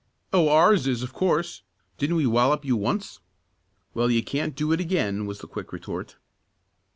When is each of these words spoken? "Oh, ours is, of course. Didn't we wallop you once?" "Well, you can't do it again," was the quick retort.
"Oh, 0.33 0.49
ours 0.49 0.87
is, 0.87 1.03
of 1.03 1.13
course. 1.13 1.61
Didn't 1.99 2.15
we 2.15 2.25
wallop 2.25 2.65
you 2.65 2.75
once?" 2.75 3.19
"Well, 3.93 4.09
you 4.09 4.23
can't 4.23 4.55
do 4.55 4.71
it 4.71 4.79
again," 4.79 5.27
was 5.27 5.41
the 5.41 5.47
quick 5.47 5.71
retort. 5.71 6.15